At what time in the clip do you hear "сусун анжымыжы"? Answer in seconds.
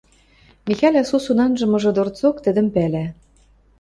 1.09-1.91